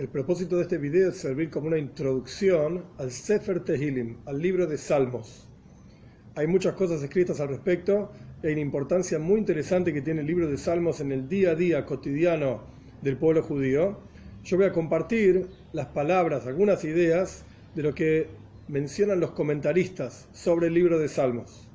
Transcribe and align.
El 0.00 0.08
propósito 0.08 0.56
de 0.56 0.62
este 0.62 0.78
video 0.78 1.10
es 1.10 1.18
servir 1.18 1.50
como 1.50 1.66
una 1.66 1.76
introducción 1.76 2.86
al 2.96 3.10
Sefer 3.10 3.62
Tehilim, 3.62 4.16
al 4.24 4.40
libro 4.40 4.66
de 4.66 4.78
Salmos. 4.78 5.46
Hay 6.36 6.46
muchas 6.46 6.72
cosas 6.72 7.02
escritas 7.02 7.38
al 7.38 7.48
respecto 7.48 8.10
y 8.42 8.46
hay 8.46 8.52
una 8.54 8.62
importancia 8.62 9.18
muy 9.18 9.36
interesante 9.38 9.92
que 9.92 10.00
tiene 10.00 10.22
el 10.22 10.26
libro 10.26 10.48
de 10.48 10.56
Salmos 10.56 11.00
en 11.00 11.12
el 11.12 11.28
día 11.28 11.50
a 11.50 11.54
día 11.54 11.84
cotidiano 11.84 12.62
del 13.02 13.18
pueblo 13.18 13.42
judío. 13.42 13.98
Yo 14.42 14.56
voy 14.56 14.64
a 14.64 14.72
compartir 14.72 15.48
las 15.74 15.88
palabras, 15.88 16.46
algunas 16.46 16.82
ideas 16.84 17.44
de 17.74 17.82
lo 17.82 17.94
que 17.94 18.28
mencionan 18.68 19.20
los 19.20 19.32
comentaristas 19.32 20.30
sobre 20.32 20.68
el 20.68 20.72
libro 20.72 20.98
de 20.98 21.08
Salmos. 21.08 21.68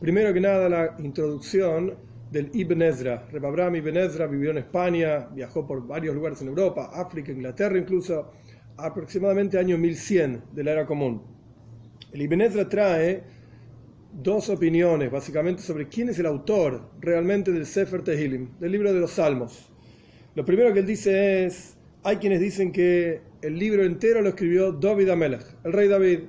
Primero 0.00 0.34
que 0.34 0.40
nada, 0.42 0.68
la 0.68 0.96
introducción 0.98 1.94
del 2.30 2.50
Ibn 2.52 2.82
Ezra. 2.82 3.26
Reb 3.30 3.44
Abraham 3.44 3.76
Ibn 3.76 3.96
Ezra 3.96 4.26
vivió 4.26 4.50
en 4.50 4.58
España, 4.58 5.28
viajó 5.34 5.66
por 5.66 5.86
varios 5.86 6.14
lugares 6.14 6.40
en 6.42 6.48
Europa, 6.48 6.90
África, 6.92 7.32
Inglaterra 7.32 7.78
incluso, 7.78 8.32
aproximadamente 8.76 9.58
año 9.58 9.76
1100 9.76 10.44
de 10.52 10.64
la 10.64 10.72
era 10.72 10.86
común. 10.86 11.22
El 12.12 12.22
Ibn 12.22 12.40
Ezra 12.40 12.68
trae 12.68 13.22
dos 14.12 14.48
opiniones 14.48 15.10
básicamente 15.10 15.62
sobre 15.62 15.88
quién 15.88 16.08
es 16.08 16.18
el 16.18 16.26
autor 16.26 16.90
realmente 17.00 17.52
del 17.52 17.66
Sefer 17.66 18.02
Tehilim, 18.02 18.58
del 18.58 18.72
libro 18.72 18.92
de 18.92 19.00
los 19.00 19.12
Salmos. 19.12 19.70
Lo 20.34 20.44
primero 20.44 20.72
que 20.72 20.80
él 20.80 20.86
dice 20.86 21.44
es, 21.44 21.76
hay 22.02 22.16
quienes 22.16 22.40
dicen 22.40 22.72
que 22.72 23.20
el 23.42 23.58
libro 23.58 23.84
entero 23.84 24.22
lo 24.22 24.30
escribió 24.30 24.72
David 24.72 25.10
Amelech, 25.10 25.44
el 25.64 25.72
rey 25.72 25.88
David, 25.88 26.20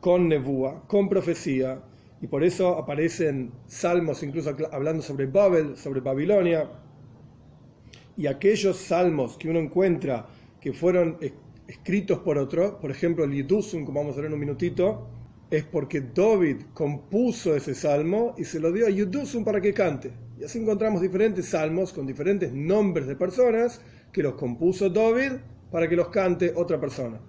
con 0.00 0.28
nebúa, 0.28 0.86
con 0.86 1.08
profecía, 1.08 1.82
y 2.24 2.26
por 2.26 2.42
eso 2.42 2.78
aparecen 2.78 3.52
salmos 3.66 4.22
incluso 4.22 4.56
hablando 4.72 5.02
sobre 5.02 5.26
Babel, 5.26 5.76
sobre 5.76 6.00
Babilonia, 6.00 6.70
y 8.16 8.26
aquellos 8.26 8.78
salmos 8.78 9.36
que 9.36 9.50
uno 9.50 9.58
encuentra 9.58 10.26
que 10.58 10.72
fueron 10.72 11.18
escritos 11.68 12.20
por 12.20 12.38
otro, 12.38 12.80
por 12.80 12.90
ejemplo 12.90 13.24
el 13.24 13.32
Yidusum, 13.32 13.84
como 13.84 14.00
vamos 14.00 14.14
a 14.14 14.22
ver 14.22 14.28
en 14.28 14.32
un 14.32 14.40
minutito, 14.40 15.06
es 15.50 15.64
porque 15.64 16.00
David 16.00 16.62
compuso 16.72 17.54
ese 17.54 17.74
salmo 17.74 18.34
y 18.38 18.44
se 18.44 18.58
lo 18.58 18.72
dio 18.72 18.86
a 18.86 18.90
Yudusum 18.90 19.44
para 19.44 19.60
que 19.60 19.74
cante. 19.74 20.10
Y 20.40 20.44
así 20.44 20.58
encontramos 20.58 21.02
diferentes 21.02 21.44
salmos 21.44 21.92
con 21.92 22.06
diferentes 22.06 22.54
nombres 22.54 23.06
de 23.06 23.16
personas 23.16 23.82
que 24.10 24.22
los 24.22 24.32
compuso 24.32 24.88
David 24.88 25.32
para 25.70 25.86
que 25.90 25.96
los 25.96 26.08
cante 26.08 26.54
otra 26.56 26.80
persona. 26.80 27.20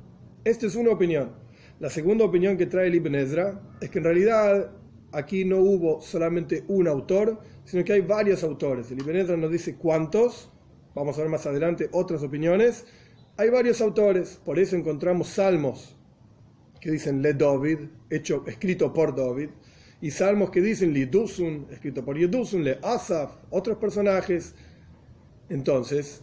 Esta 0.45 0.67
es 0.67 0.75
una 0.77 0.92
opinión. 0.92 1.33
La 1.81 1.89
segunda 1.89 2.23
opinión 2.23 2.55
que 2.55 2.67
trae 2.67 2.88
el 2.88 2.95
Ibn 2.95 3.16
Ezra 3.16 3.61
es 3.81 3.89
que 3.89 3.98
en 3.98 4.05
realidad 4.05 4.72
aquí 5.16 5.45
no 5.45 5.59
hubo 5.59 6.02
solamente 6.02 6.66
un 6.67 6.88
autor, 6.88 7.39
sino 7.63 7.83
que 7.83 7.94
hay 7.94 8.02
varios 8.02 8.44
autores. 8.44 8.91
El 8.91 8.99
Ibn 8.99 9.16
Ezra 9.16 9.38
nos 9.38 9.49
dice 9.49 9.75
cuántos, 9.75 10.52
vamos 10.94 11.17
a 11.17 11.21
ver 11.21 11.30
más 11.30 11.45
adelante 11.45 11.89
otras 11.94 12.21
opiniones. 12.21 12.85
Hay 13.38 13.49
varios 13.49 13.80
autores, 13.81 14.39
por 14.43 14.59
eso 14.59 14.75
encontramos 14.75 15.30
salmos 15.30 15.97
que 16.81 16.91
dicen 16.91 17.21
Le 17.21 17.33
David, 17.33 17.80
escrito 18.09 18.93
por 18.93 19.16
David, 19.16 19.49
y 20.02 20.11
salmos 20.11 20.52
que 20.52 20.61
dicen 20.61 20.93
Lidusun, 20.93 21.67
escrito 21.71 22.03
por 22.03 22.17
Yedusun, 22.17 22.63
Le 22.63 22.77
Asaf, 22.83 23.31
otros 23.49 23.77
personajes. 23.77 24.53
Entonces, 25.49 26.21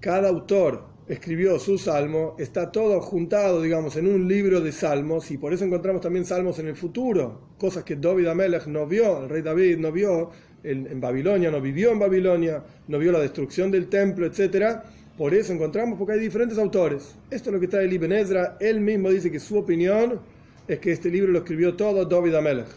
cada 0.00 0.28
autor 0.28 0.86
escribió 1.10 1.58
su 1.58 1.76
salmo, 1.76 2.36
está 2.38 2.70
todo 2.70 3.00
juntado, 3.00 3.60
digamos, 3.60 3.96
en 3.96 4.06
un 4.06 4.28
libro 4.28 4.60
de 4.60 4.70
salmos, 4.70 5.30
y 5.30 5.38
por 5.38 5.52
eso 5.52 5.64
encontramos 5.64 6.00
también 6.00 6.24
salmos 6.24 6.58
en 6.60 6.68
el 6.68 6.76
futuro, 6.76 7.48
cosas 7.58 7.82
que 7.82 7.96
David 7.96 8.28
Amelech 8.28 8.66
no 8.66 8.86
vio, 8.86 9.24
el 9.24 9.28
rey 9.28 9.42
David 9.42 9.78
no 9.78 9.90
vio 9.90 10.30
en, 10.62 11.00
Babilonia, 11.00 11.50
no 11.50 11.60
vivió 11.60 11.90
en 11.90 11.98
Babilonia, 11.98 12.62
no 12.86 12.98
vio 12.98 13.10
la 13.10 13.18
destrucción 13.18 13.70
del 13.70 13.88
templo, 13.88 14.26
etcétera 14.26 14.84
por 15.20 15.34
eso 15.34 15.52
encontramos, 15.52 15.98
porque 15.98 16.14
hay 16.14 16.18
diferentes 16.18 16.56
autores. 16.56 17.14
Esto 17.30 17.50
es 17.50 17.54
lo 17.54 17.60
que 17.60 17.68
trae 17.68 17.84
el 17.84 17.92
Ibn 17.92 18.10
Ezra. 18.10 18.56
Él 18.58 18.80
mismo 18.80 19.10
dice 19.10 19.30
que 19.30 19.38
su 19.38 19.58
opinión 19.58 20.18
es 20.66 20.78
que 20.78 20.92
este 20.92 21.10
libro 21.10 21.30
lo 21.30 21.40
escribió 21.40 21.74
todo 21.76 22.06
David 22.06 22.36
Amelech. 22.36 22.68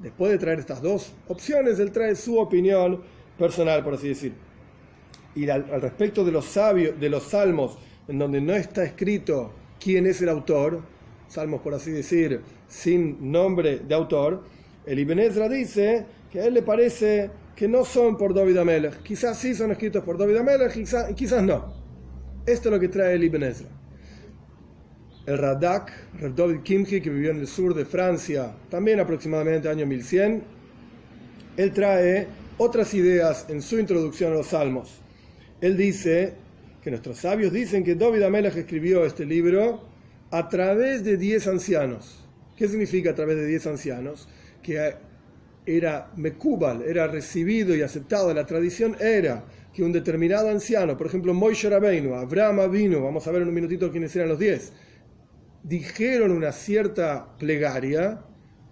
Después 0.00 0.32
de 0.32 0.38
traer 0.38 0.58
estas 0.58 0.82
dos 0.82 1.12
opciones, 1.28 1.78
él 1.78 1.92
trae 1.92 2.16
su 2.16 2.36
opinión 2.40 3.02
personal, 3.38 3.84
por 3.84 3.94
así 3.94 4.08
decir. 4.08 4.32
Y 5.34 5.48
al, 5.48 5.66
respecto 5.80 6.24
de 6.24 6.32
los 6.32 6.44
sabios, 6.44 6.98
de 6.98 7.08
los 7.08 7.24
salmos, 7.24 7.78
en 8.08 8.18
donde 8.18 8.40
no 8.40 8.54
está 8.54 8.84
escrito 8.84 9.52
quién 9.78 10.06
es 10.06 10.20
el 10.22 10.28
autor, 10.28 10.82
salmos 11.28 11.60
por 11.60 11.74
así 11.74 11.90
decir, 11.90 12.40
sin 12.66 13.30
nombre 13.30 13.80
de 13.80 13.94
autor, 13.94 14.42
el 14.86 14.98
Ibn 14.98 15.18
Ezra 15.18 15.48
dice 15.48 16.06
que 16.30 16.40
a 16.40 16.46
él 16.46 16.54
le 16.54 16.62
parece 16.62 17.30
que 17.54 17.68
no 17.68 17.84
son 17.84 18.16
por 18.16 18.32
David 18.32 18.56
Amelech. 18.56 19.02
Quizás 19.02 19.38
sí 19.38 19.54
son 19.54 19.72
escritos 19.72 20.02
por 20.04 20.16
David 20.16 20.36
Amelech, 20.36 20.72
quizás, 20.72 21.12
quizás 21.14 21.42
no. 21.42 21.72
Esto 22.46 22.68
es 22.68 22.72
lo 22.72 22.80
que 22.80 22.88
trae 22.88 23.14
el 23.14 23.24
Ibn 23.24 23.42
Ezra. 23.42 23.68
El 25.26 25.36
Radak, 25.36 25.92
Rav 26.20 26.34
David 26.34 26.60
Kimchi, 26.62 27.00
que 27.02 27.10
vivió 27.10 27.30
en 27.30 27.40
el 27.40 27.46
sur 27.46 27.74
de 27.74 27.84
Francia, 27.84 28.54
también 28.70 28.98
aproximadamente 29.00 29.68
año 29.68 29.84
1100, 29.84 30.42
él 31.58 31.72
trae 31.72 32.28
otras 32.56 32.94
ideas 32.94 33.46
en 33.48 33.60
su 33.60 33.78
introducción 33.78 34.32
a 34.32 34.36
los 34.36 34.46
Salmos. 34.46 35.02
Él 35.60 35.76
dice 35.76 36.34
que 36.82 36.90
nuestros 36.90 37.18
sabios 37.18 37.52
dicen 37.52 37.82
que 37.84 37.94
David 37.94 38.22
Amelech 38.22 38.56
escribió 38.56 39.04
este 39.04 39.24
libro 39.24 39.82
a 40.30 40.48
través 40.48 41.04
de 41.04 41.16
10 41.16 41.48
ancianos. 41.48 42.24
¿Qué 42.56 42.68
significa 42.68 43.10
a 43.10 43.14
través 43.14 43.36
de 43.36 43.46
10 43.46 43.66
ancianos? 43.66 44.28
Que 44.62 44.94
era 45.66 46.10
mekubal, 46.16 46.82
era 46.82 47.06
recibido 47.06 47.74
y 47.74 47.82
aceptado. 47.82 48.32
La 48.32 48.46
tradición 48.46 48.96
era 49.00 49.44
que 49.72 49.82
un 49.82 49.92
determinado 49.92 50.48
anciano, 50.48 50.96
por 50.96 51.06
ejemplo 51.06 51.34
Moishe 51.34 51.68
Rabbeinu, 51.68 52.14
Abraham 52.14 52.70
vino, 52.70 53.02
vamos 53.02 53.26
a 53.26 53.30
ver 53.30 53.42
en 53.42 53.48
un 53.48 53.54
minutito 53.54 53.90
quiénes 53.90 54.14
eran 54.16 54.28
los 54.28 54.38
diez, 54.38 54.72
dijeron 55.62 56.32
una 56.32 56.52
cierta 56.52 57.36
plegaria, 57.38 58.24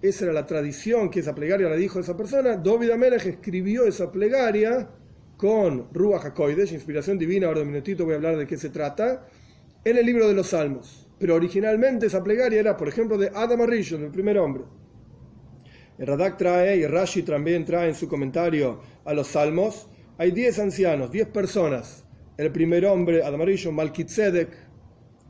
esa 0.02 0.24
era 0.24 0.32
la 0.32 0.46
tradición 0.46 1.10
que 1.10 1.20
esa 1.20 1.34
plegaria 1.34 1.68
la 1.68 1.76
dijo 1.76 2.00
esa 2.00 2.16
persona, 2.16 2.56
David 2.56 2.90
Amelech 2.90 3.26
escribió 3.26 3.86
esa 3.86 4.10
plegaria 4.10 4.88
con 5.36 5.92
Ruach 5.92 6.24
HaKoidesh, 6.24 6.72
inspiración 6.72 7.18
divina, 7.18 7.46
ahora 7.46 7.60
un 7.60 7.68
minutito 7.68 8.04
voy 8.04 8.14
a 8.14 8.16
hablar 8.16 8.36
de 8.36 8.46
qué 8.46 8.56
se 8.56 8.70
trata, 8.70 9.26
en 9.84 9.96
el 9.96 10.06
libro 10.06 10.26
de 10.28 10.34
los 10.34 10.48
Salmos. 10.48 11.06
Pero 11.18 11.34
originalmente 11.34 12.06
esa 12.06 12.22
plegaria 12.22 12.60
era, 12.60 12.76
por 12.76 12.88
ejemplo, 12.88 13.16
de 13.16 13.30
Adam 13.34 13.60
Arishon, 13.62 14.04
el 14.04 14.10
primer 14.10 14.38
hombre. 14.38 14.64
El 15.98 16.06
Radak 16.06 16.36
trae 16.36 16.76
y 16.76 16.86
Rashi 16.86 17.22
también 17.22 17.64
trae 17.64 17.88
en 17.88 17.94
su 17.94 18.06
comentario 18.06 18.80
a 19.04 19.14
los 19.14 19.28
salmos. 19.28 19.88
Hay 20.18 20.30
10 20.30 20.58
ancianos, 20.58 21.10
10 21.10 21.28
personas. 21.28 22.04
El 22.36 22.52
primer 22.52 22.84
hombre, 22.84 23.22
Adamarillo, 23.22 23.72
Malkitzedek, 23.72 24.50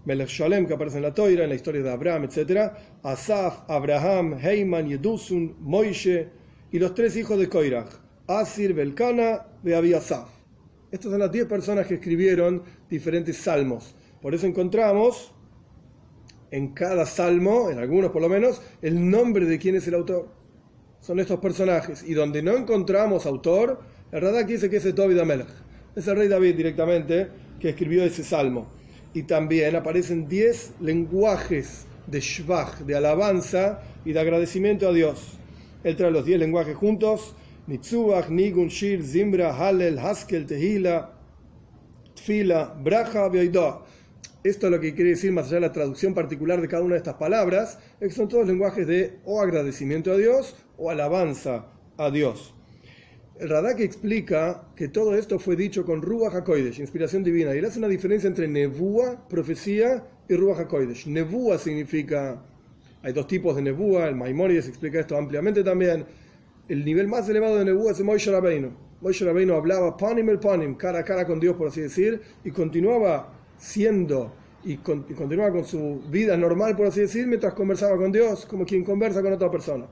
Melech 0.07 0.29
Shalem, 0.29 0.67
que 0.67 0.75
aparece 0.75 0.97
en 0.97 1.05
la 1.05 1.15
Toira, 1.15 1.45
en 1.45 1.51
la 1.51 1.55
historia 1.55 1.83
de 1.83 1.91
Abraham, 1.91 2.25
etc. 2.25 2.73
Asaf, 3.05 3.63
Abraham, 3.69 4.39
Heiman, 4.43 4.89
Yedusun, 4.89 5.57
Moishe 5.61 6.31
y 6.73 6.81
los 6.81 6.95
tres 6.95 7.17
hijos 7.17 7.39
de 7.39 7.49
Koirach, 7.49 7.91
Asir, 8.27 8.75
Belkana 8.75 9.47
y 9.65 9.73
Abiasaf. 9.73 10.29
Estas 10.91 11.11
son 11.11 11.21
las 11.21 11.33
10 11.33 11.47
personas 11.47 11.87
que 11.87 11.95
escribieron 11.95 12.63
diferentes 12.89 13.37
salmos. 13.37 13.95
Por 14.21 14.35
eso 14.35 14.47
encontramos 14.47 15.33
en 16.51 16.69
cada 16.75 17.07
salmo, 17.07 17.71
en 17.71 17.79
algunos 17.79 18.11
por 18.11 18.23
lo 18.23 18.29
menos, 18.29 18.63
el 18.83 19.11
nombre 19.11 19.47
de 19.47 19.59
quién 19.59 19.77
es 19.77 19.87
el 19.89 19.95
autor 19.95 20.37
son 21.07 21.21
estos 21.21 21.39
personajes. 21.39 22.03
Y 22.03 22.15
donde 22.15 22.43
no 22.43 22.57
encontramos 22.57 23.27
autor, 23.27 23.81
el 24.11 24.21
Radak 24.21 24.49
dice 24.49 24.69
que 24.69 24.79
es 24.79 24.95
David 24.95 25.21
Amelech. 25.21 25.47
Es 25.95 26.09
el 26.09 26.17
rey 26.17 26.27
David 26.27 26.57
directamente 26.57 27.29
que 27.61 27.71
escribió 27.71 28.03
ese 28.03 28.25
salmo. 28.25 28.67
Y 29.15 29.23
también 29.23 29.77
aparecen 29.77 30.29
10 30.29 30.75
lenguajes 30.81 31.87
de 32.09 32.21
shvach, 32.21 32.81
de 32.81 32.97
alabanza 32.97 33.81
y 34.05 34.13
de 34.13 34.21
agradecimiento 34.21 34.89
a 34.89 34.93
Dios. 34.93 35.39
Él 35.85 35.95
trae 35.95 36.11
los 36.11 36.25
10 36.25 36.41
lenguajes 36.41 36.77
juntos. 36.77 37.37
Nitzuach, 37.69 38.29
Nigun, 38.29 38.69
Shir, 38.69 39.03
Zimbra, 39.03 39.53
Halel, 39.53 39.99
Haskel, 39.99 40.47
Tehila, 40.47 41.11
Tfila, 42.15 42.77
Braja, 42.83 43.29
Beoidah. 43.29 43.83
Esto 44.45 44.67
es 44.67 44.73
lo 44.73 44.81
que 44.81 44.95
quiere 44.95 45.11
decir, 45.11 45.33
más 45.33 45.47
allá 45.47 45.57
de 45.57 45.61
la 45.63 45.73
traducción 45.73 46.15
particular 46.15 46.61
de 46.61 46.69
cada 46.69 46.85
una 46.85 46.95
de 46.95 46.99
estas 46.99 47.15
palabras, 47.15 47.81
es 47.99 48.09
que 48.09 48.15
son 48.15 48.29
todos 48.29 48.47
lenguajes 48.47 48.87
de 48.87 49.19
o 49.25 49.41
agradecimiento 49.41 50.13
a 50.13 50.17
Dios 50.17 50.55
o 50.79 50.91
alabanza 50.91 51.67
a 51.97 52.11
Dios. 52.11 52.55
El 53.41 53.49
Radak 53.49 53.81
explica 53.81 54.69
que 54.77 54.87
todo 54.87 55.17
esto 55.17 55.41
fue 55.41 55.57
dicho 55.57 55.85
con 55.85 56.01
Ruach 56.01 56.37
HaKoidesh, 56.37 56.79
inspiración 56.79 57.25
divina, 57.25 57.55
y 57.55 57.59
él 57.59 57.65
hace 57.65 57.81
una 57.81 57.89
diferencia 57.89 58.29
entre 58.29 58.47
Nevúa, 58.47 59.27
profecía, 59.29 60.07
y 60.29 60.37
Ruach 60.37 60.61
HaKoidesh. 60.61 61.09
Nevúa 61.09 61.59
significa, 61.59 62.43
hay 63.03 63.13
dos 63.13 63.27
tipos 63.27 63.57
de 63.57 63.63
Nevúa, 63.63 64.09
el 64.09 64.15
Maimonides 64.15 64.69
explica 64.69 65.01
esto 65.01 65.17
ampliamente 65.17 65.65
también. 65.65 66.07
El 66.69 66.85
nivel 66.85 67.07
más 67.07 67.29
elevado 67.29 67.59
de 67.59 67.65
Nevúa 67.65 67.93
es 67.93 68.01
Moshe 68.01 68.29
Rabbeinu. 68.29 68.73
Moshe 69.01 69.25
Rabbeinu 69.25 69.55
hablaba 69.55 69.97
panim 69.97 70.29
el 70.31 70.41
panim, 70.41 70.75
cara 70.75 70.99
a 70.99 71.05
cara 71.05 71.25
con 71.25 71.39
Dios, 71.39 71.55
por 71.57 71.69
así 71.69 71.81
decir, 71.81 72.21
y 72.43 72.51
continuaba 72.51 73.33
siendo 73.57 74.33
y, 74.65 74.79
continuaba 74.79 75.53
con 75.53 75.65
su 75.65 76.03
vida 76.11 76.37
normal, 76.37 76.75
por 76.75 76.87
así 76.87 77.03
decir, 77.03 77.29
mientras 77.29 77.55
conversaba 77.55 77.97
con 77.97 78.11
Dios, 78.11 78.47
como 78.47 78.67
quien 78.67 78.83
conversa 78.83 79.23
con 79.23 79.33
otra 79.33 79.49
persona. 79.49 79.87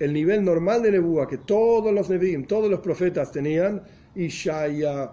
El 0.00 0.12
nivel 0.12 0.44
normal 0.44 0.82
de 0.82 0.90
Nebúa 0.90 1.28
que 1.28 1.38
todos 1.38 1.94
los 1.94 2.10
Nevi'im, 2.10 2.46
todos 2.48 2.68
los 2.68 2.80
profetas 2.80 3.30
tenían, 3.30 3.84
Ishaya, 4.16 5.12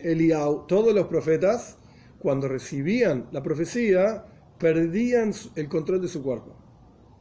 Eliau, 0.00 0.66
todos 0.66 0.94
los 0.94 1.08
profetas, 1.08 1.76
cuando 2.18 2.48
recibían 2.48 3.26
la 3.32 3.42
profecía, 3.42 4.24
perdían 4.58 5.32
el 5.56 5.68
control 5.68 6.00
de 6.00 6.08
su 6.08 6.22
cuerpo. 6.22 6.65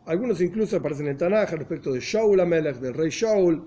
Algunos 0.06 0.40
incluso 0.40 0.78
aparecen 0.78 1.08
en 1.08 1.18
Tanaj 1.18 1.52
respecto 1.54 1.92
de 1.92 2.00
Shaul 2.00 2.40
Amelech, 2.40 2.78
del 2.78 2.94
rey 2.94 3.10
Shaul, 3.10 3.64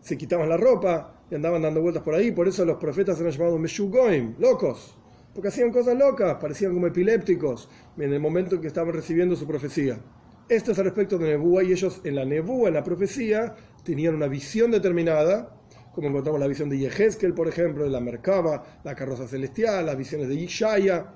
se 0.00 0.16
quitaban 0.16 0.48
la 0.48 0.56
ropa 0.56 1.24
y 1.30 1.34
andaban 1.34 1.60
dando 1.60 1.82
vueltas 1.82 2.02
por 2.02 2.14
ahí, 2.14 2.32
por 2.32 2.48
eso 2.48 2.64
los 2.64 2.78
profetas 2.78 3.20
eran 3.20 3.32
llamados 3.32 3.60
Meshugoim, 3.60 4.34
locos, 4.38 4.96
porque 5.34 5.48
hacían 5.48 5.70
cosas 5.70 5.96
locas, 5.98 6.38
parecían 6.40 6.72
como 6.72 6.86
epilépticos 6.86 7.68
en 7.98 8.12
el 8.14 8.20
momento 8.20 8.54
en 8.54 8.62
que 8.62 8.66
estaban 8.66 8.94
recibiendo 8.94 9.36
su 9.36 9.46
profecía. 9.46 10.00
Esto 10.48 10.72
es 10.72 10.78
al 10.78 10.86
respecto 10.86 11.18
de 11.18 11.28
Nebúa 11.28 11.62
y 11.62 11.72
ellos 11.72 12.00
en 12.02 12.16
la 12.16 12.24
Nebúa, 12.24 12.68
en 12.68 12.74
la 12.74 12.82
profecía, 12.82 13.54
tenían 13.84 14.14
una 14.14 14.28
visión 14.28 14.70
determinada, 14.70 15.54
como 15.94 16.08
encontramos 16.08 16.40
la 16.40 16.46
visión 16.46 16.70
de 16.70 16.78
Yehezkel, 16.78 17.34
por 17.34 17.46
ejemplo, 17.46 17.84
de 17.84 17.90
la 17.90 18.00
Merkaba, 18.00 18.80
la 18.82 18.94
carroza 18.94 19.28
celestial, 19.28 19.84
las 19.84 19.98
visiones 19.98 20.28
de 20.28 20.36
Yishaya. 20.38 21.12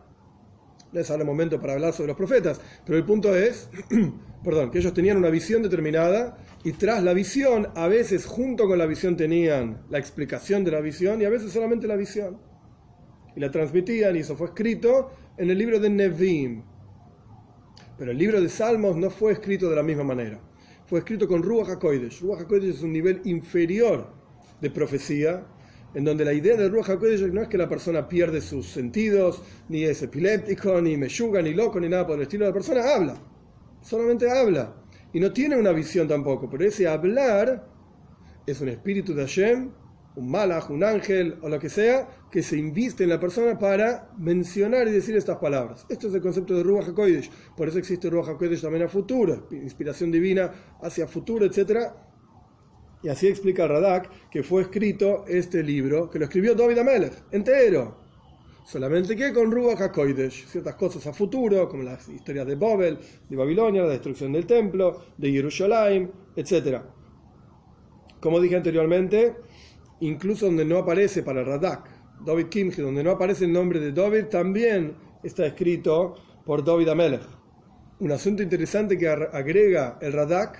No 0.97 1.03
es 1.03 1.11
ahora 1.11 1.25
el 1.25 1.27
momento 1.27 1.61
para 1.61 1.75
hablar 1.75 1.93
sobre 1.93 2.09
los 2.09 2.17
profetas, 2.17 2.59
pero 2.87 2.97
el 2.97 3.05
punto 3.05 3.37
es, 3.37 3.69
perdón, 4.43 4.71
que 4.71 4.79
ellos 4.79 4.95
tenían 4.95 5.19
una 5.19 5.29
visión 5.29 5.63
determinada 5.63 6.39
y 6.65 6.73
tras 6.73 7.03
la 7.03 7.13
visión, 7.13 7.69
a 7.75 7.87
veces 7.87 8.25
junto 8.25 8.67
con 8.67 8.79
la 8.79 8.87
visión 8.87 9.15
tenían 9.15 9.83
la 9.91 9.99
explicación 9.99 10.65
de 10.65 10.71
la 10.71 10.81
visión 10.81 11.21
y 11.21 11.27
a 11.27 11.29
veces 11.29 11.53
solamente 11.53 11.87
la 11.87 11.97
visión. 11.97 12.41
Y 13.37 13.41
la 13.41 13.51
transmitían 13.51 14.17
y 14.17 14.21
eso 14.21 14.37
fue 14.37 14.47
escrito 14.47 15.11
en 15.37 15.51
el 15.51 15.59
libro 15.59 15.79
de 15.79 15.91
Nevim. 15.91 16.63
Pero 17.99 18.13
el 18.13 18.17
libro 18.17 18.41
de 18.41 18.49
Salmos 18.49 18.97
no 18.97 19.11
fue 19.11 19.33
escrito 19.33 19.69
de 19.69 19.77
la 19.77 19.83
misma 19.83 20.05
manera. 20.05 20.41
Fue 20.87 21.01
escrito 21.01 21.29
con 21.29 21.43
Ruach 21.43 21.69
HaKodesh. 21.69 22.23
Ruach 22.23 22.41
HaKodesh 22.41 22.71
es 22.71 22.83
un 22.83 22.95
nivel 22.95 23.21
inferior 23.27 24.15
de 24.63 24.71
profecía, 24.71 25.45
en 25.95 26.05
donde 26.05 26.25
la 26.25 26.33
idea 26.33 26.57
de 26.57 26.69
Ruach 26.69 26.91
HaKodesh 26.91 27.33
no 27.33 27.43
es 27.43 27.49
que 27.49 27.59
la 27.59 27.69
persona 27.69 28.07
pierde 28.07 28.41
sus 28.41 28.67
sentidos, 28.67 29.43
ni 29.69 29.85
es 29.85 30.03
epiléptico, 30.03 30.81
ni 30.81 30.97
meyuga, 30.97 31.41
ni 31.43 31.55
loco, 31.55 31.81
ni 31.81 31.89
nada 31.89 32.07
por 32.07 32.17
el 32.17 32.23
estilo. 32.23 32.47
La 32.47 32.53
persona 32.53 32.83
habla, 32.95 33.17
solamente 33.81 34.31
habla. 34.31 34.75
Y 35.13 35.21
no 35.21 35.33
tiene 35.33 35.57
una 35.57 35.73
visión 35.73 36.07
tampoco, 36.07 36.51
pero 36.51 36.65
ese 36.65 36.87
hablar 36.87 37.67
es 38.47 38.61
un 38.61 38.69
espíritu 38.69 39.15
de 39.15 39.23
Hashem 39.23 39.71
un 40.17 40.31
malach, 40.31 40.71
un 40.71 40.83
ángel 40.83 41.37
o 41.43 41.49
lo 41.49 41.59
que 41.59 41.69
sea, 41.69 42.09
que 42.31 42.43
se 42.43 42.57
inviste 42.57 43.05
en 43.05 43.11
la 43.11 43.21
persona 43.21 43.59
para 43.59 44.11
mencionar 44.19 44.89
y 44.89 44.91
decir 44.91 45.15
estas 45.15 45.37
palabras. 45.37 45.87
Esto 45.89 46.09
es 46.09 46.15
el 46.15 46.23
concepto 46.23 46.57
de 46.57 46.63
Ruach 46.63 46.89
HaKodesh. 46.89 47.31
Por 47.57 47.69
eso 47.69 47.79
existe 47.79 48.11
Ruach 48.11 48.29
HaKodesh 48.29 48.63
también 48.63 48.85
a 48.85 48.89
futuro, 48.89 49.47
inspiración 49.51 50.11
divina 50.11 50.51
hacia 50.83 51.07
futuro, 51.07 51.45
etc. 51.45 51.93
Y 53.07 53.09
así 53.09 53.29
explica 53.29 53.69
Radak 53.69 54.11
que 54.29 54.43
fue 54.43 54.63
escrito 54.63 55.27
este 55.29 55.63
libro, 55.63 56.11
que 56.11 56.19
lo 56.19 56.25
escribió 56.25 56.57
David 56.57 56.79
Amelech, 56.79 57.13
entero. 57.31 57.99
Solamente 58.65 59.15
que 59.15 59.33
con 59.33 59.53
Ruach 59.53 59.81
HaKodesh, 59.81 60.49
ciertas 60.49 60.75
cosas 60.75 61.07
a 61.07 61.13
futuro, 61.13 61.69
como 61.69 61.85
las 61.85 62.09
historias 62.09 62.49
de 62.49 62.57
Babel, 62.57 62.99
de 63.29 63.37
Babilonia, 63.37 63.83
la 63.83 63.91
destrucción 63.91 64.33
del 64.33 64.45
templo, 64.45 65.05
de 65.17 65.31
Jerusalén, 65.31 66.11
etc. 66.35 66.81
Como 68.21 68.41
dije 68.41 68.57
anteriormente, 68.57 69.37
incluso 70.01 70.47
donde 70.47 70.65
no 70.65 70.79
aparece 70.79 71.23
para 71.23 71.45
Radak, 71.45 71.89
David 72.25 72.47
Kimche, 72.47 72.83
donde 72.83 73.05
no 73.05 73.13
aparece 73.13 73.45
el 73.45 73.53
nombre 73.53 73.79
de 73.79 73.93
David, 73.93 74.25
también 74.25 74.97
está 75.23 75.47
escrito 75.47 76.17
por 76.45 76.65
David 76.65 76.89
Amelech. 76.89 77.23
Un 78.01 78.11
asunto 78.11 78.43
interesante 78.43 78.99
que 78.99 79.07
agrega 79.07 79.97
el 80.03 80.13
Radak 80.13 80.59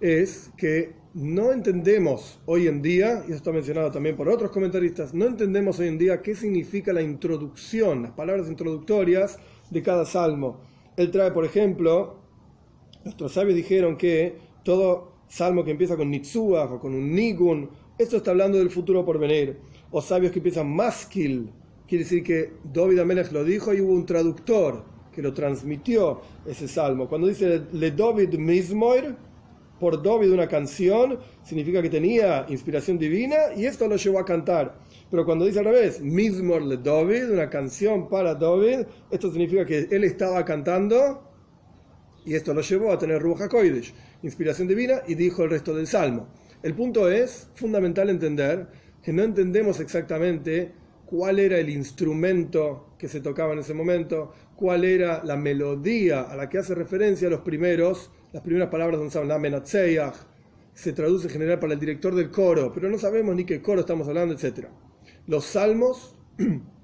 es 0.00 0.50
que 0.56 1.03
no 1.14 1.52
entendemos 1.52 2.40
hoy 2.44 2.66
en 2.66 2.82
día, 2.82 3.22
y 3.22 3.28
eso 3.28 3.36
está 3.36 3.52
mencionado 3.52 3.90
también 3.90 4.16
por 4.16 4.28
otros 4.28 4.50
comentaristas, 4.50 5.14
no 5.14 5.26
entendemos 5.26 5.78
hoy 5.78 5.88
en 5.88 5.98
día 5.98 6.20
qué 6.20 6.34
significa 6.34 6.92
la 6.92 7.02
introducción, 7.02 8.02
las 8.02 8.12
palabras 8.12 8.48
introductorias 8.48 9.38
de 9.70 9.82
cada 9.82 10.04
salmo. 10.04 10.60
Él 10.96 11.10
trae, 11.10 11.30
por 11.30 11.44
ejemplo, 11.44 12.16
nuestros 13.04 13.32
sabios 13.32 13.56
dijeron 13.56 13.96
que 13.96 14.36
todo 14.64 15.12
salmo 15.28 15.64
que 15.64 15.70
empieza 15.70 15.96
con 15.96 16.10
Nitsuach 16.10 16.72
o 16.72 16.80
con 16.80 16.94
un 16.94 17.14
Nigun 17.14 17.70
esto 17.96 18.16
está 18.16 18.32
hablando 18.32 18.58
del 18.58 18.70
futuro 18.70 19.04
por 19.04 19.18
venir. 19.18 19.58
O 19.92 20.02
sabios 20.02 20.32
que 20.32 20.40
piensan 20.40 20.68
maskil, 20.68 21.50
quiere 21.86 22.02
decir 22.02 22.24
que 22.24 22.54
David 22.64 22.98
Amelech 22.98 23.30
lo 23.30 23.44
dijo 23.44 23.72
y 23.72 23.80
hubo 23.80 23.92
un 23.92 24.04
traductor 24.04 24.84
que 25.12 25.22
lo 25.22 25.32
transmitió 25.32 26.20
ese 26.44 26.66
salmo. 26.66 27.08
Cuando 27.08 27.28
dice 27.28 27.62
le 27.72 27.92
David 27.92 28.34
Mismoir, 28.34 29.14
por 29.78 30.02
David 30.02 30.32
una 30.32 30.48
canción, 30.48 31.18
significa 31.42 31.82
que 31.82 31.90
tenía 31.90 32.46
inspiración 32.48 32.98
divina 32.98 33.36
y 33.56 33.66
esto 33.66 33.88
lo 33.88 33.96
llevó 33.96 34.18
a 34.18 34.24
cantar. 34.24 34.78
Pero 35.10 35.24
cuando 35.24 35.44
dice 35.44 35.58
al 35.58 35.66
revés, 35.66 36.00
Mismor 36.00 36.62
le 36.62 36.76
David, 36.76 37.30
una 37.30 37.50
canción 37.50 38.08
para 38.08 38.34
David, 38.34 38.86
esto 39.10 39.30
significa 39.30 39.64
que 39.64 39.88
él 39.90 40.04
estaba 40.04 40.44
cantando 40.44 41.30
y 42.24 42.34
esto 42.34 42.54
lo 42.54 42.62
llevó 42.62 42.92
a 42.92 42.98
tener 42.98 43.20
Ruach 43.20 43.42
HaKodesh, 43.42 43.92
inspiración 44.22 44.66
divina, 44.66 45.02
y 45.06 45.14
dijo 45.14 45.44
el 45.44 45.50
resto 45.50 45.74
del 45.74 45.86
salmo. 45.86 46.28
El 46.62 46.74
punto 46.74 47.10
es 47.10 47.48
fundamental 47.54 48.08
entender 48.08 48.66
que 49.02 49.12
no 49.12 49.22
entendemos 49.22 49.80
exactamente 49.80 50.72
cuál 51.04 51.38
era 51.38 51.58
el 51.58 51.68
instrumento 51.68 52.94
que 52.98 53.08
se 53.08 53.20
tocaba 53.20 53.52
en 53.52 53.58
ese 53.58 53.74
momento, 53.74 54.32
cuál 54.56 54.84
era 54.84 55.22
la 55.24 55.36
melodía 55.36 56.22
a 56.22 56.34
la 56.34 56.48
que 56.48 56.58
hace 56.58 56.74
referencia 56.74 57.28
los 57.28 57.42
primeros, 57.42 58.10
las 58.34 58.42
primeras 58.42 58.68
palabras 58.68 59.00
se 59.12 59.18
habla 59.18 60.12
se 60.74 60.92
traduce 60.92 61.28
en 61.28 61.32
general 61.32 61.60
para 61.60 61.74
el 61.74 61.78
director 61.78 62.16
del 62.16 62.32
coro, 62.32 62.72
pero 62.74 62.90
no 62.90 62.98
sabemos 62.98 63.36
ni 63.36 63.44
qué 63.44 63.62
coro 63.62 63.82
estamos 63.82 64.08
hablando, 64.08 64.34
etc. 64.34 64.66
Los 65.28 65.44
salmos 65.44 66.16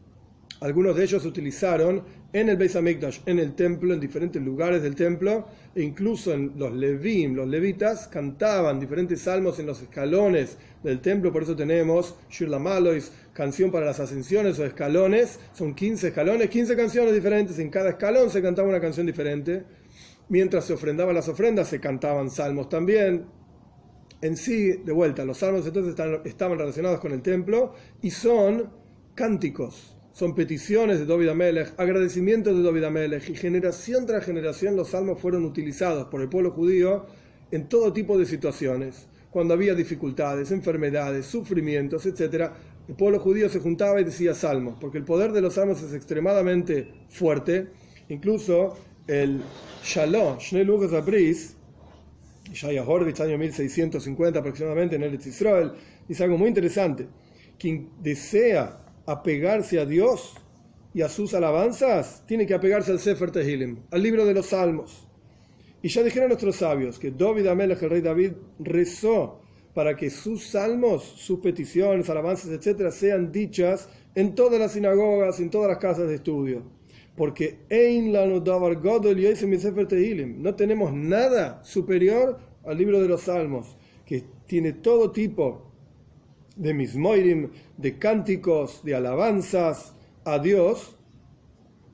Algunos 0.61 0.95
de 0.95 1.05
ellos 1.05 1.23
se 1.23 1.29
utilizaron 1.29 2.05
en 2.35 2.51
el 2.51 2.59
Beis 2.59 2.77
Hamikdash, 2.77 3.21
en 3.25 3.39
el 3.39 3.55
templo, 3.55 3.95
en 3.95 3.99
diferentes 3.99 4.43
lugares 4.43 4.83
del 4.83 4.95
templo, 4.95 5.49
e 5.75 5.83
incluso 5.83 6.35
en 6.35 6.53
los 6.57 6.75
Levim, 6.75 7.35
los 7.35 7.49
levitas, 7.49 8.07
cantaban 8.09 8.79
diferentes 8.79 9.23
salmos 9.23 9.59
en 9.59 9.65
los 9.65 9.81
escalones 9.81 10.59
del 10.83 11.01
templo, 11.01 11.33
por 11.33 11.45
eso 11.45 11.57
tenemos 11.57 12.15
Shir 12.29 12.51
Malois, 12.51 13.11
canción 13.33 13.71
para 13.71 13.87
las 13.87 14.01
ascensiones 14.01 14.59
o 14.59 14.67
escalones, 14.67 15.41
son 15.55 15.75
15 15.75 16.09
escalones, 16.09 16.51
15 16.51 16.77
canciones 16.77 17.15
diferentes, 17.15 17.59
en 17.59 17.71
cada 17.71 17.91
escalón 17.91 18.29
se 18.29 18.43
cantaba 18.43 18.69
una 18.69 18.83
canción 18.83 19.07
diferente, 19.07 19.65
mientras 20.31 20.65
se 20.65 20.73
ofrendaban 20.73 21.15
las 21.15 21.29
ofrendas 21.29 21.69
se 21.69 21.81
cantaban 21.81 22.31
salmos 22.31 22.69
también, 22.71 23.27
en 24.23 24.37
sí, 24.37 24.73
de 24.85 24.93
vuelta, 24.93 25.25
los 25.25 25.39
salmos 25.39 25.67
entonces 25.67 25.95
estaban 26.25 26.59
relacionados 26.59 27.01
con 27.01 27.13
el 27.13 27.21
templo 27.21 27.75
y 28.01 28.11
son 28.11 28.71
cánticos, 29.15 29.97
son 30.13 30.35
peticiones 30.35 31.01
de 31.01 31.07
David 31.07 31.29
Amelech, 31.31 31.73
agradecimientos 31.79 32.57
de 32.57 32.63
David 32.63 32.85
Amelech, 32.85 33.29
y 33.29 33.35
generación 33.35 34.07
tras 34.07 34.25
generación 34.25 34.77
los 34.77 34.89
salmos 34.89 35.19
fueron 35.19 35.45
utilizados 35.45 36.07
por 36.07 36.21
el 36.21 36.29
pueblo 36.29 36.53
judío 36.53 37.07
en 37.51 37.69
todo 37.69 37.93
tipo 37.93 38.17
de 38.17 38.27
situaciones. 38.27 39.09
Cuando 39.31 39.55
había 39.55 39.75
dificultades, 39.75 40.51
enfermedades, 40.51 41.27
sufrimientos, 41.27 42.05
etc., 42.07 42.51
el 42.89 42.95
pueblo 42.97 43.21
judío 43.21 43.49
se 43.49 43.61
juntaba 43.61 44.01
y 44.01 44.05
decía 44.05 44.35
salmos, 44.35 44.77
porque 44.81 44.99
el 44.99 45.05
poder 45.05 45.33
de 45.33 45.41
los 45.41 45.55
salmos 45.55 45.83
es 45.83 45.95
extremadamente 45.95 46.93
fuerte. 47.09 47.69
Incluso 48.09 48.77
el 49.11 49.43
Shalom, 49.83 50.39
Shnei 50.39 50.65
Lugas 50.65 50.93
Abris, 50.93 51.57
Shaya 52.53 52.85
Horvitz, 52.85 53.21
año 53.21 53.37
1650 53.39 54.39
aproximadamente 54.39 54.97
en 54.97 55.03
el 55.03 55.15
Israel, 55.15 55.73
dice 56.07 56.25
algo 56.25 56.39
muy 56.39 56.49
interesante. 56.49 57.09
Quien 57.59 57.91
desea 58.01 58.79
apegarse 59.07 59.81
a 59.81 59.85
Dios 59.85 60.35
y 60.95 61.03
a 61.03 61.09
sus 61.09 61.35
alabanzas, 61.35 62.23
tiene 62.27 62.47
que 62.47 62.55
apegarse 62.55 62.93
al 62.93 63.01
Sefer 63.01 63.31
Tehilim, 63.31 63.81
al 63.91 64.03
libro 64.03 64.25
de 64.25 64.35
los 64.35 64.47
Salmos. 64.47 65.07
Y 65.83 65.89
ya 65.89 66.03
dijeron 66.03 66.29
nuestros 66.29 66.57
sabios 66.57 66.99
que 66.99 67.11
David 67.11 67.47
Amelech, 67.47 67.83
el 67.83 67.91
rey 67.91 68.01
David, 68.01 68.33
rezó 68.59 69.41
para 69.75 69.97
que 69.97 70.11
sus 70.11 70.49
salmos, 70.49 71.03
sus 71.03 71.41
peticiones, 71.41 72.11
alabanzas, 72.11 72.51
etcétera, 72.51 72.91
sean 72.91 73.33
dichas 73.33 73.89
en 74.15 74.35
todas 74.35 74.61
las 74.61 74.73
sinagogas, 74.73 75.41
en 75.41 75.51
todas 75.51 75.69
las 75.69 75.79
casas 75.79 76.09
de 76.09 76.17
estudio. 76.17 76.80
Porque 77.17 77.59
no 80.39 80.55
tenemos 80.55 80.93
nada 80.93 81.63
superior 81.65 82.39
al 82.65 82.79
libro 82.79 83.01
de 83.01 83.09
los 83.09 83.23
salmos, 83.23 83.77
que 84.07 84.25
tiene 84.47 84.73
todo 84.73 85.11
tipo 85.11 85.71
de 86.57 86.75
mismoirim, 86.75 87.51
de 87.77 87.99
cánticos, 87.99 88.83
de 88.85 88.95
alabanzas 88.95 89.95
a 90.25 90.39
Dios, 90.39 90.97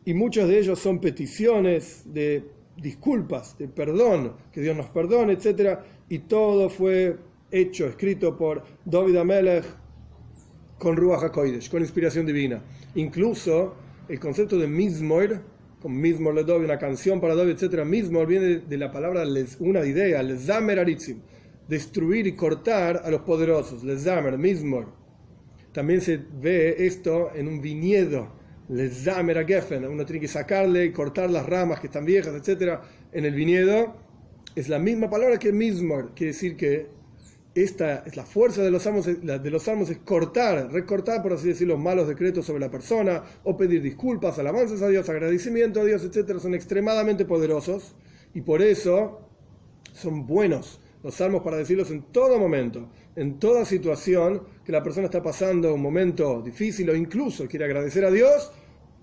y 0.05 0.15
muchos 0.15 0.49
de 0.49 0.59
ellos 0.59 0.79
son 0.79 1.01
peticiones 1.01 2.03
de 2.07 2.45
disculpas, 2.77 3.59
de 3.59 3.69
perdón, 3.69 4.35
que 4.53 4.61
Dios 4.61 4.77
nos 4.77 4.89
perdone, 4.91 5.33
etc. 5.33 5.81
Y 6.09 6.21
todo 6.21 6.69
fue 6.69 7.17
hecho, 7.51 7.87
escrito 7.87 8.37
por 8.37 8.63
David 8.85 9.17
Amelech 9.17 9.65
con 10.79 10.97
Ruach 10.97 11.25
HaKodesh, 11.25 11.71
con 11.71 11.81
inspiración 11.81 12.27
divina. 12.27 12.63
Incluso 12.95 13.75
el 14.09 14.21
concepto 14.21 14.59
de 14.59 14.67
mismoir, 14.67 15.41
con 15.81 16.01
mismor 16.01 16.35
le 16.35 16.45
doy 16.45 16.65
una 16.65 16.79
canción 16.79 17.21
para 17.21 17.35
David, 17.35 17.63
etc. 17.63 17.85
Mismor 17.85 18.27
viene 18.27 18.59
de 18.59 18.77
la 18.79 18.91
palabra, 18.91 19.25
una 19.61 19.85
idea, 19.85 20.23
lezamer 20.23 20.79
aritzim 20.79 21.21
destruir 21.69 22.27
y 22.27 22.33
cortar 22.33 23.03
a 23.05 23.11
los 23.11 23.23
poderosos, 23.23 23.83
llaman 23.83 24.41
mismor. 24.41 24.87
también 25.73 26.01
se 26.01 26.17
ve 26.17 26.87
esto 26.87 27.31
en 27.35 27.49
un 27.49 27.61
viñedo, 27.61 28.33
Geffen, 29.47 29.85
uno 29.85 30.05
tiene 30.05 30.21
que 30.21 30.29
sacarle 30.29 30.87
y 30.87 30.93
cortar 30.93 31.31
las 31.31 31.47
ramas 31.47 31.81
que 31.81 31.87
están 31.87 32.05
viejas, 32.05 32.35
etc. 32.35 32.81
En 33.13 33.25
el 33.25 33.35
viñedo 33.35 33.95
es 34.55 34.69
la 34.69 34.79
misma 34.79 35.11
palabra 35.11 35.39
que 35.39 35.53
mismor, 35.53 36.13
quiere 36.15 36.33
decir 36.33 36.57
que 36.57 36.89
esta 37.57 38.03
es 38.05 38.17
la 38.17 38.27
fuerza 38.27 38.63
de 38.63 38.71
los 38.71 38.83
salmos, 38.83 39.07
de 39.07 39.51
los 39.51 39.67
es 39.67 39.99
cortar, 40.05 40.71
recortar, 40.71 41.23
por 41.23 41.33
así 41.33 41.49
decirlo, 41.49 41.75
los 41.75 41.83
malos 41.83 42.07
decretos 42.07 42.45
sobre 42.45 42.61
la 42.61 42.71
persona, 42.71 43.23
o 43.45 43.57
pedir 43.57 43.81
disculpas, 43.81 44.39
alabanzas 44.39 44.83
a 44.83 44.89
Dios, 44.89 45.09
agradecimiento 45.09 45.81
a 45.81 45.85
Dios, 45.85 46.05
etc. 46.05 46.39
Son 46.39 46.55
extremadamente 46.55 47.25
poderosos 47.25 47.95
y 48.35 48.43
por 48.43 48.61
eso 48.61 49.23
son 49.95 50.27
buenos 50.27 50.81
los 51.03 51.15
salmos 51.15 51.43
para 51.43 51.57
decirlos 51.57 51.91
en 51.91 52.03
todo 52.13 52.39
momento, 52.39 52.91
en 53.15 53.39
toda 53.39 53.65
situación 53.65 54.43
que 54.63 54.73
la 54.73 54.83
persona 54.83 55.07
está 55.07 55.23
pasando 55.23 55.73
un 55.73 55.81
momento 55.81 56.43
difícil 56.43 56.91
o 56.91 56.95
incluso 56.95 57.47
quiere 57.47 57.65
agradecer 57.65 58.05
a 58.05 58.11
Dios. 58.11 58.53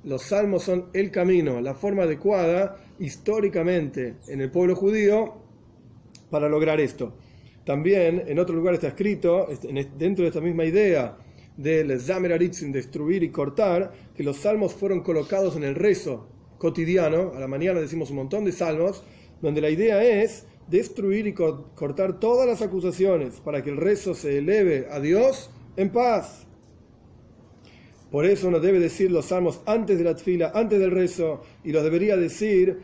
Los 0.03 0.23
salmos 0.23 0.63
son 0.63 0.89
el 0.93 1.09
camino, 1.09 1.59
la 1.59 1.73
forma 1.73 2.03
adecuada 2.03 2.77
históricamente 2.99 4.17
en 4.27 4.41
el 4.41 4.51
pueblo 4.51 4.75
judío 4.75 5.33
para 6.29 6.49
lograr 6.49 6.79
esto. 6.79 7.15
También 7.65 8.23
en 8.27 8.39
otro 8.39 8.55
lugar 8.55 8.73
está 8.73 8.87
escrito, 8.87 9.47
este, 9.49 9.67
dentro 9.97 10.23
de 10.23 10.29
esta 10.29 10.41
misma 10.41 10.65
idea 10.65 11.17
del 11.55 11.99
Zamer 11.99 12.33
Aritzin, 12.33 12.71
destruir 12.71 13.23
y 13.23 13.29
cortar, 13.29 13.93
que 14.15 14.23
los 14.23 14.37
salmos 14.37 14.73
fueron 14.73 15.01
colocados 15.01 15.55
en 15.55 15.63
el 15.63 15.75
rezo 15.75 16.27
cotidiano. 16.57 17.31
A 17.35 17.39
la 17.39 17.47
mañana 17.47 17.79
decimos 17.79 18.09
un 18.09 18.17
montón 18.17 18.43
de 18.45 18.51
salmos, 18.51 19.03
donde 19.41 19.61
la 19.61 19.69
idea 19.69 20.03
es 20.03 20.45
destruir 20.67 21.27
y 21.27 21.33
cortar 21.33 22.19
todas 22.19 22.47
las 22.47 22.61
acusaciones 22.61 23.39
para 23.41 23.61
que 23.61 23.69
el 23.69 23.77
rezo 23.77 24.13
se 24.13 24.37
eleve 24.37 24.87
a 24.89 24.99
Dios 24.99 25.51
en 25.75 25.89
paz. 25.89 26.47
Por 28.11 28.25
eso 28.25 28.47
uno 28.47 28.59
debe 28.59 28.79
decir 28.79 29.11
los 29.11 29.25
salmos 29.25 29.61
antes 29.65 29.97
de 29.97 30.03
la 30.03 30.15
tfila, 30.15 30.51
antes 30.53 30.79
del 30.79 30.91
rezo, 30.91 31.41
y 31.63 31.71
los 31.71 31.83
debería 31.83 32.15
decir 32.15 32.79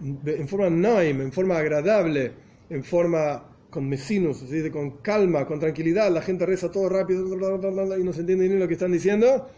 en 0.00 0.48
forma 0.48 0.68
naim, 0.68 1.22
en 1.22 1.32
forma 1.32 1.56
agradable, 1.56 2.32
en 2.68 2.84
forma 2.84 3.55
con 3.76 3.90
mesinus, 3.90 4.42
con 4.72 5.02
calma, 5.02 5.44
con 5.44 5.60
tranquilidad, 5.60 6.10
la 6.10 6.22
gente 6.22 6.46
reza 6.46 6.70
todo 6.70 6.88
rápido 6.88 7.26
y 7.26 8.04
no 8.04 8.12
se 8.14 8.20
entiende 8.20 8.48
ni 8.48 8.58
lo 8.58 8.66
que 8.66 8.72
están 8.72 8.90
diciendo. 8.90 9.50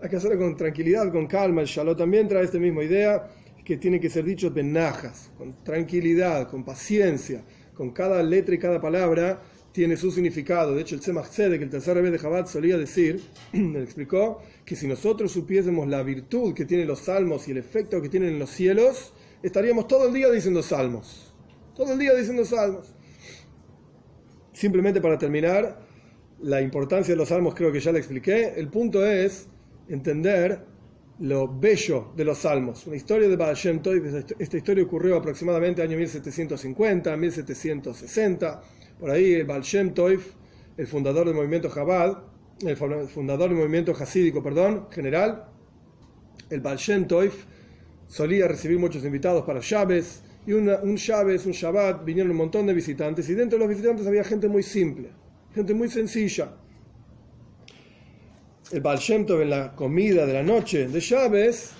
Hay 0.00 0.08
que 0.08 0.14
hacerlo 0.14 0.38
con 0.38 0.56
tranquilidad, 0.56 1.10
con 1.10 1.26
calma. 1.26 1.62
El 1.62 1.66
Shalom 1.66 1.96
también 1.96 2.28
trae 2.28 2.44
esta 2.44 2.60
misma 2.60 2.84
idea, 2.84 3.28
que 3.64 3.78
tiene 3.78 3.98
que 3.98 4.08
ser 4.08 4.24
dicho 4.24 4.48
benajas, 4.52 5.32
con 5.36 5.64
tranquilidad, 5.64 6.48
con 6.48 6.64
paciencia, 6.64 7.42
con 7.74 7.90
cada 7.90 8.22
letra 8.22 8.54
y 8.54 8.58
cada 8.58 8.80
palabra 8.80 9.42
tiene 9.72 9.96
su 9.96 10.12
significado. 10.12 10.76
De 10.76 10.82
hecho, 10.82 10.94
el 10.94 11.00
Tzemach 11.00 11.28
Tzedek, 11.28 11.62
el 11.62 11.70
tercer 11.70 11.96
rey 11.96 12.12
de 12.12 12.18
Jabat, 12.20 12.46
solía 12.46 12.78
decir, 12.78 13.24
le 13.52 13.82
explicó, 13.82 14.40
que 14.64 14.76
si 14.76 14.86
nosotros 14.86 15.32
supiésemos 15.32 15.88
la 15.88 16.04
virtud 16.04 16.54
que 16.54 16.64
tienen 16.64 16.86
los 16.86 17.00
salmos 17.00 17.48
y 17.48 17.50
el 17.50 17.58
efecto 17.58 18.00
que 18.00 18.08
tienen 18.08 18.34
en 18.34 18.38
los 18.38 18.50
cielos, 18.50 19.12
estaríamos 19.42 19.88
todo 19.88 20.06
el 20.06 20.14
día 20.14 20.30
diciendo 20.30 20.62
salmos. 20.62 21.34
Todo 21.74 21.94
el 21.94 21.98
día 21.98 22.14
diciendo 22.14 22.44
salmos. 22.44 22.94
Simplemente 24.62 25.00
para 25.00 25.18
terminar, 25.18 25.76
la 26.40 26.60
importancia 26.62 27.14
de 27.14 27.18
los 27.18 27.30
salmos 27.30 27.52
creo 27.52 27.72
que 27.72 27.80
ya 27.80 27.90
le 27.90 27.98
expliqué. 27.98 28.54
El 28.56 28.68
punto 28.68 29.04
es 29.04 29.48
entender 29.88 30.64
lo 31.18 31.48
bello 31.48 32.12
de 32.14 32.24
los 32.24 32.38
salmos. 32.38 32.86
Una 32.86 32.94
historia 32.94 33.28
de 33.28 33.34
Baal 33.34 33.56
Shem 33.56 33.82
Tov, 33.82 33.94
esta 34.38 34.56
historia 34.56 34.84
ocurrió 34.84 35.16
aproximadamente 35.16 35.82
año 35.82 35.96
1750, 35.96 37.16
1760. 37.16 38.62
Por 39.00 39.10
ahí 39.10 39.32
el 39.32 39.46
Baal 39.46 39.62
Shem 39.62 39.94
Tov, 39.94 40.20
el 40.76 40.86
fundador 40.86 41.26
del 41.26 41.34
movimiento 41.34 41.68
Chabad, 41.68 42.18
el 42.64 42.76
fundador 42.76 43.48
del 43.48 43.58
movimiento 43.58 43.90
hasídico, 43.98 44.44
perdón, 44.44 44.86
general, 44.92 45.46
el 46.50 46.60
Baal 46.60 46.76
Shem 46.76 47.08
Tov 47.08 47.32
solía 48.06 48.46
recibir 48.46 48.78
muchos 48.78 49.04
invitados 49.04 49.42
para 49.44 49.58
Shabes 49.60 50.22
y 50.46 50.52
un 50.52 50.94
Shabes, 50.96 51.46
un 51.46 51.52
Shabbat, 51.52 52.04
vinieron 52.04 52.32
un 52.32 52.36
montón 52.36 52.66
de 52.66 52.74
visitantes 52.74 53.28
y 53.28 53.34
dentro 53.34 53.58
de 53.58 53.64
los 53.64 53.68
visitantes 53.68 54.06
había 54.06 54.24
gente 54.24 54.48
muy 54.48 54.62
simple, 54.62 55.10
gente 55.54 55.72
muy 55.72 55.88
sencilla. 55.88 56.52
El 58.72 58.80
Baal 58.80 58.98
Shem 58.98 59.26
en 59.28 59.50
la 59.50 59.72
comida 59.76 60.26
de 60.26 60.32
la 60.32 60.42
noche 60.42 60.88
de 60.88 60.98
Shabes 60.98 61.72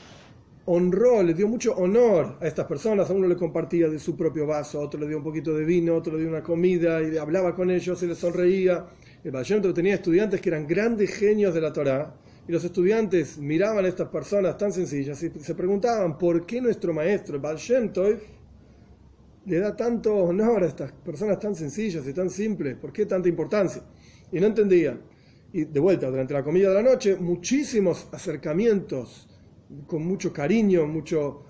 honró, 0.66 1.23
le 1.23 1.35
dio 1.35 1.49
mucho 1.49 1.75
honor 1.75 2.37
a 2.40 2.47
estas 2.47 2.66
personas. 2.66 3.11
A 3.11 3.14
uno 3.14 3.26
le 3.26 3.37
compartía 3.37 3.88
de 3.88 3.99
su 3.99 4.16
propio 4.16 4.47
vaso, 4.47 4.78
otro 4.78 5.00
le 5.00 5.09
dio 5.09 5.16
un 5.16 5.25
poquito 5.25 5.54
de 5.54 5.64
vino, 5.64 5.97
otro 5.97 6.12
le 6.12 6.21
dio 6.21 6.28
una 6.28 6.42
comida 6.42 7.02
y 7.02 7.16
hablaba 7.16 7.54
con 7.54 7.71
ellos 7.71 8.00
y 8.02 8.07
les 8.07 8.19
sonreía. 8.19 8.87
El 9.25 9.31
Baal 9.31 9.45
Shem 9.45 9.62
tenía 9.73 9.95
estudiantes 9.95 10.40
que 10.40 10.50
eran 10.50 10.66
grandes 10.66 11.14
genios 11.14 11.54
de 11.54 11.61
la 11.61 11.73
Torah 11.73 12.14
y 12.47 12.52
los 12.52 12.62
estudiantes 12.62 13.38
miraban 13.38 13.85
a 13.85 13.88
estas 13.88 14.09
personas 14.09 14.57
tan 14.57 14.73
sencillas 14.73 15.21
y 15.23 15.31
se 15.31 15.54
preguntaban 15.54 16.19
por 16.19 16.45
qué 16.45 16.61
nuestro 16.61 16.92
maestro, 16.92 17.37
el 17.37 17.40
Baal 17.40 17.59
le 19.44 19.58
da 19.58 19.75
tanto 19.75 20.14
honor 20.14 20.62
a 20.62 20.66
estas 20.66 20.92
personas 20.92 21.38
tan 21.38 21.54
sencillas 21.54 22.06
y 22.06 22.12
tan 22.12 22.30
simples? 22.30 22.76
¿Por 22.76 22.92
qué 22.92 23.06
tanta 23.06 23.28
importancia? 23.28 23.82
Y 24.30 24.40
no 24.40 24.46
entendían. 24.46 25.00
Y 25.52 25.64
de 25.64 25.80
vuelta, 25.80 26.08
durante 26.08 26.32
la 26.32 26.42
comida 26.42 26.68
de 26.68 26.75
la 26.75 26.82
noche, 26.82 27.16
muchísimos 27.16 28.08
acercamientos 28.12 29.28
con 29.87 30.06
mucho 30.06 30.32
cariño, 30.32 30.87
mucho 30.87 31.44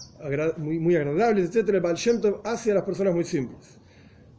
muy, 0.56 0.78
muy 0.78 0.96
agradables, 0.96 1.54
etc. 1.54 1.68
El 1.68 1.80
Baal 1.80 1.96
hacia 2.44 2.75
las 2.75 2.82
personas 2.84 3.14
muy 3.14 3.25
simples. 3.25 3.78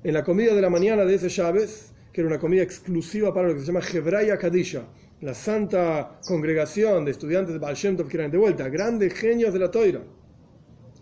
En 0.03 0.13
la 0.13 0.23
comida 0.23 0.53
de 0.53 0.61
la 0.61 0.69
mañana 0.69 1.05
de 1.05 1.15
ese 1.15 1.29
Chávez, 1.29 1.93
que 2.11 2.21
era 2.21 2.27
una 2.27 2.39
comida 2.39 2.63
exclusiva 2.63 3.33
para 3.33 3.49
lo 3.49 3.53
que 3.53 3.61
se 3.61 3.67
llama 3.67 3.81
Hebraya 3.81 4.37
Kadisha, 4.37 4.85
la 5.21 5.33
santa 5.33 6.19
congregación 6.25 7.05
de 7.05 7.11
estudiantes 7.11 7.53
de 7.53 7.59
Baal 7.59 7.75
que 7.75 8.17
eran 8.17 8.31
de 8.31 8.37
vuelta, 8.37 8.67
grandes 8.67 9.13
genios 9.13 9.53
de 9.53 9.59
la 9.59 9.71
Toira 9.71 10.01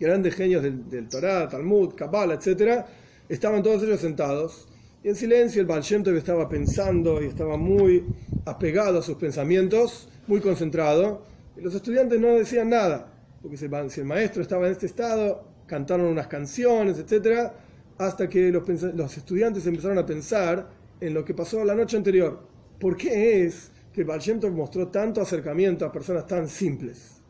grandes 0.02 0.34
genios 0.34 0.62
del, 0.62 0.88
del 0.88 1.08
Torah, 1.08 1.48
Talmud, 1.48 1.94
Kabbalah, 1.94 2.34
etc., 2.34 2.84
estaban 3.28 3.62
todos 3.62 3.82
ellos 3.82 4.00
sentados 4.00 4.68
y 5.04 5.08
en 5.08 5.16
silencio 5.16 5.60
el 5.60 5.66
Baal 5.66 5.82
estaba 5.82 6.48
pensando 6.48 7.20
y 7.20 7.26
estaba 7.26 7.56
muy 7.56 8.04
apegado 8.44 9.00
a 9.00 9.02
sus 9.02 9.16
pensamientos, 9.16 10.08
muy 10.28 10.40
concentrado, 10.40 11.24
y 11.56 11.60
los 11.60 11.74
estudiantes 11.74 12.20
no 12.20 12.28
decían 12.28 12.70
nada, 12.70 13.12
porque 13.40 13.56
si 13.56 13.64
el, 13.64 14.06
maestro 14.06 14.42
estaba 14.42 14.66
en 14.66 14.72
este 14.72 14.86
estado, 14.86 15.44
cantaron 15.66 16.06
unas 16.06 16.28
canciones, 16.28 16.98
etc., 16.98 17.50
hasta 17.98 18.28
que 18.28 18.52
los, 18.52 19.16
estudiantes 19.16 19.66
empezaron 19.66 19.98
a 19.98 20.06
pensar 20.06 20.70
en 21.00 21.14
lo 21.14 21.24
que 21.24 21.34
pasó 21.34 21.64
la 21.64 21.74
noche 21.74 21.96
anterior. 21.96 22.40
¿Por 22.78 22.96
qué 22.96 23.44
es 23.44 23.72
que 23.92 24.02
el 24.02 24.52
mostró 24.52 24.88
tanto 24.88 25.20
acercamiento 25.20 25.84
a 25.84 25.92
personas 25.92 26.26
tan 26.28 26.48
simples? 26.48 27.21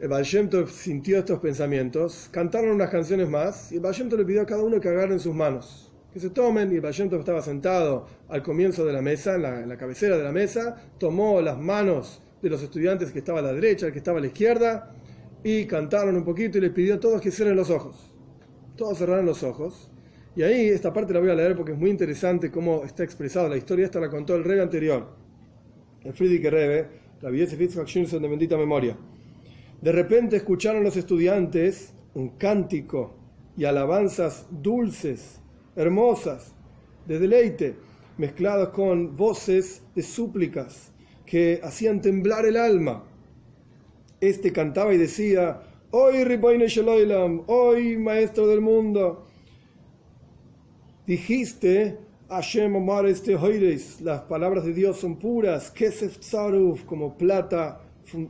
El 0.00 0.08
Baal 0.08 0.24
sintió 0.24 1.18
estos 1.18 1.40
pensamientos, 1.40 2.30
cantaron 2.32 2.70
unas 2.70 2.88
canciones 2.88 3.28
más 3.28 3.70
y 3.70 3.74
el 3.74 3.82
Baal 3.82 4.08
le 4.08 4.24
pidió 4.24 4.40
a 4.40 4.46
cada 4.46 4.62
uno 4.62 4.80
que 4.80 4.88
agarren 4.88 5.20
sus 5.20 5.34
manos, 5.34 5.92
que 6.10 6.18
se 6.18 6.30
tomen 6.30 6.72
y 6.72 6.76
el 6.76 6.80
Baal 6.80 6.94
estaba 6.94 7.42
sentado 7.42 8.06
al 8.28 8.42
comienzo 8.42 8.86
de 8.86 8.94
la 8.94 9.02
mesa, 9.02 9.34
en 9.34 9.68
la, 9.68 9.76
cabecera 9.76 10.16
de 10.16 10.24
la 10.24 10.32
mesa, 10.32 10.76
tomó 10.96 11.42
las 11.42 11.58
manos 11.58 12.22
de 12.40 12.48
los 12.48 12.62
estudiantes 12.62 13.12
que 13.12 13.18
estaba 13.18 13.40
a 13.40 13.42
la 13.42 13.52
derecha, 13.52 13.86
el 13.86 13.92
que 13.92 13.98
estaba 13.98 14.16
a 14.16 14.20
la 14.22 14.28
izquierda 14.28 14.94
y 15.44 15.66
cantaron 15.66 16.16
un 16.16 16.24
poquito 16.24 16.56
y 16.56 16.62
les 16.62 16.70
pidió 16.70 16.94
a 16.94 17.00
todos 17.00 17.20
que 17.20 17.30
cierren 17.30 17.56
los 17.56 17.68
ojos. 17.68 18.10
Todos 18.76 18.96
cerraron 18.96 19.26
los 19.26 19.42
ojos. 19.42 19.90
Y 20.34 20.42
ahí 20.42 20.68
esta 20.68 20.94
parte 20.94 21.12
la 21.12 21.20
voy 21.20 21.28
a 21.28 21.34
leer 21.34 21.54
porque 21.54 21.72
es 21.72 21.78
muy 21.78 21.90
interesante 21.90 22.50
cómo 22.50 22.84
está 22.84 23.04
expresada. 23.04 23.50
La 23.50 23.56
historia 23.58 23.84
esta 23.84 24.00
la 24.00 24.08
contó 24.08 24.34
el 24.34 24.44
rey 24.44 24.60
anterior, 24.60 25.08
el 26.04 26.14
Friedrich 26.14 26.50
Rebe, 26.50 26.88
la 27.20 27.30
Fitzhak 27.30 27.86
de 27.86 28.28
bendita 28.28 28.56
memoria. 28.56 28.96
De 29.82 29.92
repente 29.92 30.36
escucharon 30.36 30.84
los 30.84 30.96
estudiantes 30.96 31.94
un 32.14 32.30
cántico 32.30 33.14
y 33.56 33.64
alabanzas 33.64 34.46
dulces, 34.50 35.40
hermosas, 35.74 36.54
de 37.06 37.18
deleite, 37.18 37.76
mezcladas 38.18 38.68
con 38.68 39.16
voces 39.16 39.82
de 39.94 40.02
súplicas 40.02 40.92
que 41.24 41.60
hacían 41.62 42.00
temblar 42.00 42.44
el 42.44 42.56
alma. 42.56 43.04
Este 44.20 44.52
cantaba 44.52 44.92
y 44.92 44.98
decía, 44.98 45.62
Hoy 45.92 46.24
Riboine 46.24 46.66
Sheloilam, 46.66 47.44
hoy 47.46 47.96
Maestro 47.96 48.46
del 48.46 48.60
Mundo, 48.60 49.26
dijiste, 51.06 51.98
Hashem 52.28 52.76
Omar 52.76 53.06
este 53.06 53.36
las 54.00 54.20
palabras 54.22 54.64
de 54.64 54.74
Dios 54.74 54.98
son 54.98 55.18
puras, 55.18 55.70
Kesef 55.70 56.18
Tsaruf, 56.18 56.84
como 56.84 57.16
plata 57.16 57.80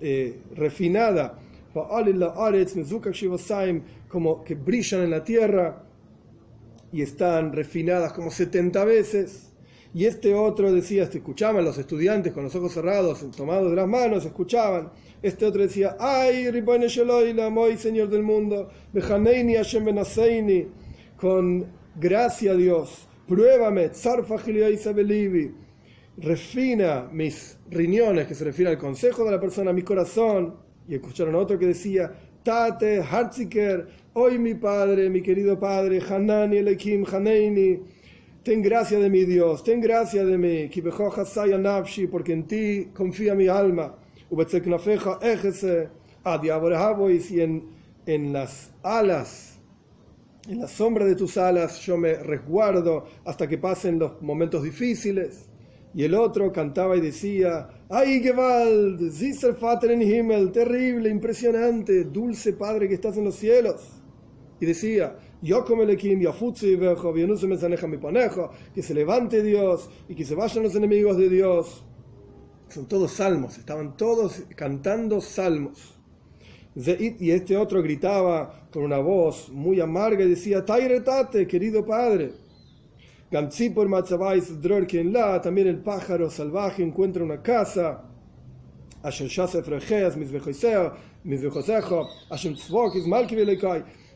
eh, 0.01 0.41
refinada, 0.55 1.39
como 4.09 4.43
que 4.43 4.55
brillan 4.55 5.03
en 5.03 5.11
la 5.11 5.23
tierra 5.23 5.85
y 6.93 7.03
están 7.03 7.53
refinadas 7.53 8.13
como 8.13 8.31
70 8.31 8.85
veces. 8.85 9.47
Y 9.93 10.05
este 10.05 10.35
otro 10.35 10.73
decía, 10.73 11.03
este, 11.03 11.19
escuchaban 11.19 11.65
los 11.65 11.77
estudiantes 11.79 12.33
con 12.33 12.45
los 12.45 12.55
ojos 12.55 12.73
cerrados, 12.73 13.29
tomados 13.37 13.71
de 13.71 13.77
las 13.77 13.89
manos, 13.89 14.25
escuchaban. 14.25 14.93
Este 15.21 15.45
otro 15.45 15.63
decía, 15.63 15.97
ay, 15.99 16.51
Ribone 16.51 16.89
Sheloila, 16.89 17.51
Moy, 17.51 17.77
Señor 17.77 18.09
del 18.09 18.23
mundo, 18.23 18.71
Hashem 18.95 19.85
con 21.17 21.67
gracia 21.97 22.53
a 22.53 22.55
Dios, 22.55 23.09
pruébame, 23.29 23.91
Tzarfa 23.91 24.37
refina 26.21 27.09
mis 27.11 27.59
riñones, 27.71 28.27
que 28.27 28.35
se 28.35 28.45
refiere 28.45 28.71
al 28.71 28.79
consejo 28.79 29.25
de 29.25 29.31
la 29.31 29.41
persona, 29.41 29.73
mi 29.73 29.83
corazón. 29.83 30.55
Y 30.87 30.95
escucharon 30.95 31.35
otro 31.35 31.59
que 31.59 31.67
decía, 31.67 32.13
Tate, 32.43 33.03
Hartziker, 33.03 33.87
hoy 34.15 34.39
mi 34.39 34.55
padre, 34.55 35.11
mi 35.11 35.23
querido 35.23 35.59
padre, 35.59 36.01
Hanani, 36.01 36.59
Elekim, 36.59 37.05
Haneini, 37.05 37.81
ten 38.43 38.63
gracia 38.63 38.99
de 38.99 39.11
mi 39.11 39.25
Dios, 39.25 39.63
ten 39.63 39.81
gracia 39.81 40.25
de 40.25 40.39
mí, 40.39 40.71
porque 42.11 42.33
en 42.33 42.47
ti 42.47 42.89
confía 42.95 43.35
mi 43.35 43.49
alma, 43.49 43.95
y 44.31 44.35
en, 47.41 47.65
en 48.07 48.33
las 48.33 48.73
alas, 48.83 49.59
en 50.49 50.61
la 50.61 50.69
sombra 50.69 51.05
de 51.05 51.15
tus 51.15 51.37
alas 51.37 51.81
yo 51.81 51.99
me 51.99 52.15
resguardo 52.15 53.05
hasta 53.25 53.47
que 53.47 53.59
pasen 53.59 53.99
los 53.99 54.23
momentos 54.23 54.63
difíciles. 54.63 55.50
Y 55.93 56.05
el 56.05 56.15
otro 56.15 56.53
cantaba 56.53 56.97
y 56.97 57.01
decía, 57.01 57.69
¡Ay, 57.89 58.21
Gewalt! 58.21 59.11
Zisser 59.11 59.57
Vater 59.61 59.91
en 59.91 60.03
Himmel, 60.03 60.53
terrible, 60.53 61.11
impresionante, 61.11 62.05
dulce 62.05 62.53
Padre 62.53 62.87
que 62.89 62.95
estás 62.95 63.17
en 63.17 63.25
los 63.25 63.35
cielos. 63.35 64.01
Y 64.61 64.67
decía, 64.67 65.17
yo 65.43 65.65
como 65.65 65.83
el 65.83 65.99
saneja 67.59 67.87
mi 67.87 67.97
panejo, 67.97 68.51
que 68.75 68.83
se 68.83 68.95
levante 68.95 69.43
Dios 69.43 69.91
y 70.09 70.15
que 70.15 70.25
se 70.25 70.35
vayan 70.35 70.63
los 70.63 70.75
enemigos 70.77 71.17
de 71.17 71.29
Dios. 71.29 71.85
Son 72.69 72.87
todos 72.87 73.13
salmos, 73.13 73.59
estaban 73.59 73.97
todos 73.97 74.45
cantando 74.55 75.21
salmos. 75.21 75.99
Y 76.77 77.31
este 77.33 77.57
otro 77.57 77.83
gritaba 77.83 78.69
con 78.71 78.85
una 78.85 78.99
voz 78.99 79.51
muy 79.51 79.81
amarga 79.81 80.25
y 80.25 80.29
decía, 80.29 80.65
Tairetate, 80.65 81.49
querido 81.49 81.85
Padre 81.85 82.50
también 85.41 85.69
el 85.69 85.79
pájaro 85.79 86.29
salvaje 86.31 86.83
encuentra 86.83 87.23
una 87.23 87.41
casa. 87.41 88.03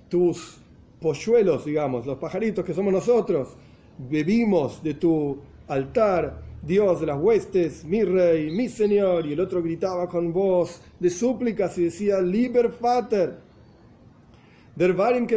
Tus 0.09 0.59
polluelos, 1.01 1.65
digamos, 1.65 2.07
los 2.07 2.19
pajaritos 2.19 2.65
que 2.65 2.75
somos 2.75 2.93
nosotros, 2.93 3.57
bebimos 3.99 4.83
de 4.83 4.95
tu 4.95 5.39
altar, 5.69 6.43
Dios 6.61 7.01
de 7.01 7.07
las 7.07 7.21
huestes, 7.21 7.85
mi 7.85 8.03
rey, 8.03 8.51
mi 8.51 8.69
señor. 8.69 9.27
Y 9.27 9.35
el 9.35 9.41
otro 9.41 9.63
gritaba 9.63 10.09
con 10.09 10.33
voz 10.33 10.83
de 10.99 11.09
súplicas 11.09 11.79
y 11.79 11.85
decía, 11.85 12.21
Liber 12.21 12.75
Vater, 12.81 13.39
der 14.75 14.93
Varim 14.93 15.29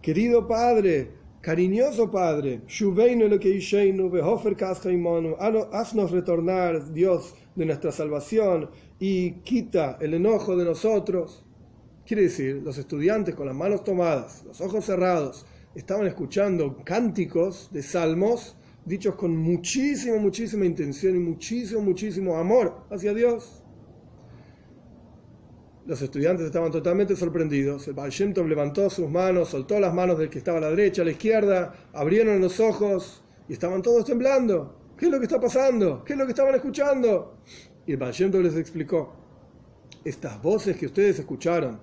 querido 0.00 0.46
Padre, 0.46 1.19
Cariñoso 1.40 2.10
Padre, 2.10 2.60
haznos 5.72 6.10
retornar, 6.10 6.92
Dios, 6.92 7.34
de 7.54 7.64
nuestra 7.64 7.90
salvación 7.92 8.68
y 8.98 9.32
quita 9.40 9.96
el 10.02 10.12
enojo 10.12 10.54
de 10.54 10.66
nosotros. 10.66 11.42
Quiere 12.04 12.24
decir, 12.24 12.60
los 12.62 12.76
estudiantes 12.76 13.34
con 13.34 13.46
las 13.46 13.56
manos 13.56 13.84
tomadas, 13.84 14.44
los 14.44 14.60
ojos 14.60 14.84
cerrados, 14.84 15.46
estaban 15.74 16.06
escuchando 16.06 16.76
cánticos 16.84 17.70
de 17.72 17.82
salmos 17.82 18.54
dichos 18.84 19.14
con 19.14 19.34
muchísima, 19.34 20.18
muchísima 20.18 20.66
intención 20.66 21.16
y 21.16 21.20
muchísimo, 21.20 21.80
muchísimo 21.80 22.36
amor 22.36 22.84
hacia 22.90 23.14
Dios. 23.14 23.59
Los 25.90 26.02
estudiantes 26.02 26.46
estaban 26.46 26.70
totalmente 26.70 27.16
sorprendidos. 27.16 27.88
El 27.88 27.94
Baal 27.94 28.12
levantó 28.46 28.88
sus 28.90 29.10
manos, 29.10 29.48
soltó 29.48 29.80
las 29.80 29.92
manos 29.92 30.18
del 30.18 30.30
que 30.30 30.38
estaba 30.38 30.58
a 30.58 30.60
la 30.60 30.70
derecha, 30.70 31.02
a 31.02 31.04
la 31.04 31.10
izquierda, 31.10 31.74
abrieron 31.92 32.40
los 32.40 32.60
ojos 32.60 33.24
y 33.48 33.54
estaban 33.54 33.82
todos 33.82 34.04
temblando. 34.04 34.92
¿Qué 34.96 35.06
es 35.06 35.10
lo 35.10 35.18
que 35.18 35.24
está 35.24 35.40
pasando? 35.40 36.04
¿Qué 36.04 36.12
es 36.12 36.18
lo 36.20 36.26
que 36.26 36.30
estaban 36.30 36.54
escuchando? 36.54 37.38
Y 37.88 37.90
el 37.90 37.96
Baal 37.96 38.14
les 38.40 38.54
explicó, 38.54 39.16
estas 40.04 40.40
voces 40.40 40.76
que 40.76 40.86
ustedes 40.86 41.18
escucharon, 41.18 41.80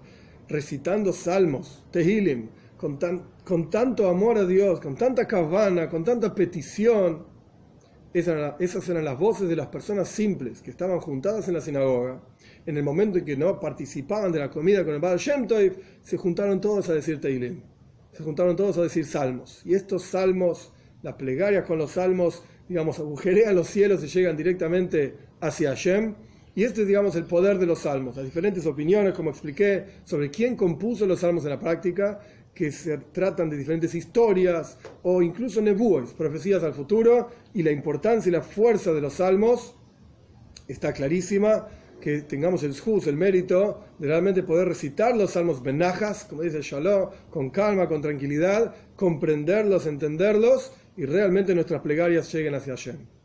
recitando 0.47 1.11
salmos, 1.11 1.83
tehilim, 1.91 2.47
con, 2.77 2.97
con 3.43 3.69
tanto 3.69 4.07
amor 4.07 4.37
a 4.37 4.45
Dios, 4.45 4.79
con 4.79 4.95
tanta 4.95 5.27
cabana, 5.27 5.89
con 5.89 6.05
tanta 6.05 6.33
petición, 6.33 7.25
esas 8.13 8.87
eran 8.87 9.03
las 9.03 9.19
voces 9.19 9.49
de 9.49 9.57
las 9.57 9.67
personas 9.67 10.07
simples 10.07 10.61
que 10.61 10.71
estaban 10.71 11.01
juntadas 11.01 11.49
en 11.49 11.55
la 11.55 11.61
sinagoga. 11.61 12.21
En 12.67 12.75
el 12.75 12.83
momento 12.83 13.17
en 13.17 13.23
que 13.23 13.37
no 13.37 13.61
participaban 13.61 14.29
de 14.33 14.39
la 14.39 14.51
comida 14.51 14.83
con 14.83 14.93
el 14.93 14.99
Baal 14.99 15.17
Shem 15.17 15.47
se 16.01 16.17
juntaron 16.17 16.59
todos 16.59 16.89
a 16.89 16.93
decir 16.93 17.21
Teilim. 17.21 17.61
Se 18.11 18.23
juntaron 18.23 18.57
todos 18.57 18.77
a 18.77 18.81
decir 18.81 19.05
salmos. 19.05 19.61
Y 19.65 19.73
estos 19.73 20.03
salmos, 20.03 20.73
las 21.01 21.13
plegarias 21.13 21.65
con 21.65 21.77
los 21.77 21.91
salmos, 21.91 22.43
digamos, 22.67 22.99
agujerean 22.99 23.55
los 23.55 23.67
cielos 23.67 24.03
y 24.03 24.07
llegan 24.07 24.35
directamente 24.35 25.15
hacia 25.39 25.69
Hashem. 25.69 26.15
Y 26.55 26.65
este 26.65 26.81
es, 26.81 26.87
digamos, 26.87 27.15
el 27.15 27.23
poder 27.23 27.57
de 27.57 27.67
los 27.67 27.79
salmos. 27.79 28.17
Las 28.17 28.25
diferentes 28.25 28.65
opiniones, 28.65 29.13
como 29.13 29.29
expliqué, 29.29 29.85
sobre 30.03 30.29
quién 30.29 30.57
compuso 30.57 31.05
los 31.05 31.21
salmos 31.21 31.45
en 31.45 31.51
la 31.51 31.59
práctica 31.61 32.19
que 32.53 32.73
se 32.73 32.97
tratan 32.97 33.49
de 33.49 33.55
diferentes 33.55 33.95
historias 33.95 34.77
o 35.03 35.21
incluso 35.21 35.61
nebúes, 35.61 36.11
profecías 36.11 36.63
al 36.63 36.73
futuro, 36.73 37.29
y 37.53 37.63
la 37.63 37.71
importancia 37.71 38.27
y 38.27 38.33
la 38.33 38.41
fuerza 38.41 38.91
de 38.91 38.99
los 38.99 39.13
salmos 39.13 39.73
está 40.67 40.91
clarísima, 40.91 41.69
que 41.99 42.21
tengamos 42.21 42.63
el 42.63 42.79
juz, 42.79 43.07
el 43.07 43.17
mérito 43.17 43.83
de 43.97 44.07
realmente 44.07 44.43
poder 44.43 44.67
recitar 44.67 45.15
los 45.15 45.31
salmos 45.31 45.61
benajas, 45.63 46.25
como 46.25 46.43
dice 46.43 46.61
Shalom, 46.61 47.09
con 47.29 47.49
calma, 47.49 47.87
con 47.87 48.01
tranquilidad, 48.01 48.75
comprenderlos, 48.95 49.85
entenderlos, 49.87 50.71
y 50.95 51.05
realmente 51.05 51.53
nuestras 51.53 51.81
plegarias 51.81 52.31
lleguen 52.33 52.55
hacia 52.55 52.73
Hashem. 52.73 53.16